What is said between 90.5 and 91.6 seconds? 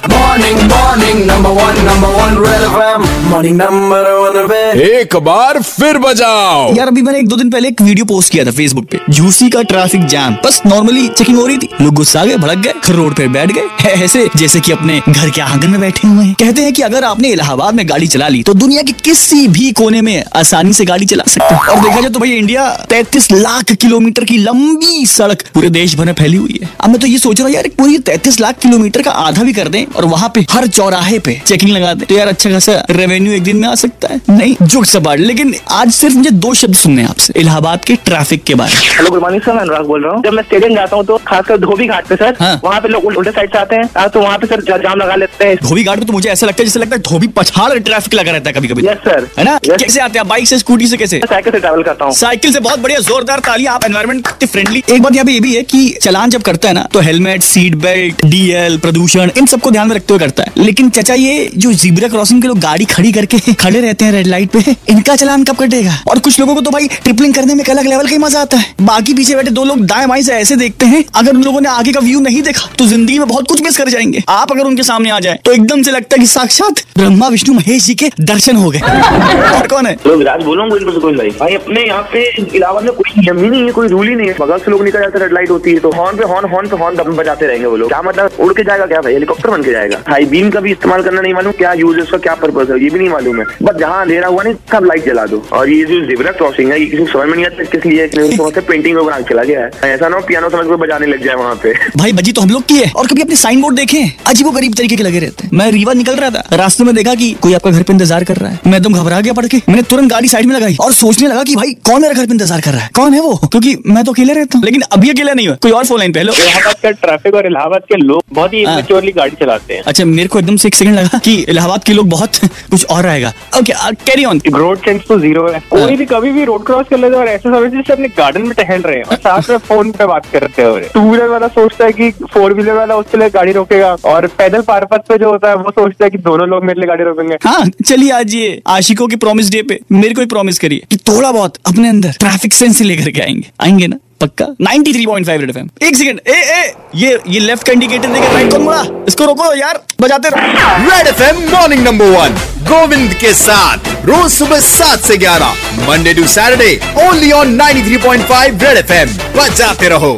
का भी इस्तेमाल करना नहीं मालूम